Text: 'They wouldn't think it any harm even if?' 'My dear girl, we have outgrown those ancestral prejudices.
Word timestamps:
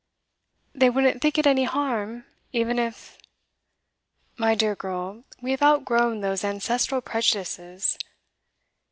'They 0.73 0.89
wouldn't 0.89 1.21
think 1.21 1.37
it 1.37 1.45
any 1.45 1.65
harm 1.65 2.25
even 2.51 2.79
if?' 2.79 3.19
'My 4.35 4.55
dear 4.55 4.75
girl, 4.75 5.25
we 5.43 5.51
have 5.51 5.61
outgrown 5.61 6.21
those 6.21 6.43
ancestral 6.43 7.01
prejudices. 7.01 7.99